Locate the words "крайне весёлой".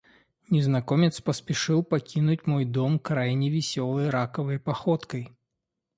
2.97-4.09